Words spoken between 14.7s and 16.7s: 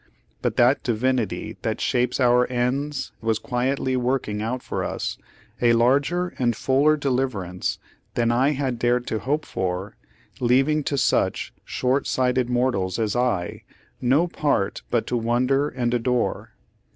but to wonder and adore.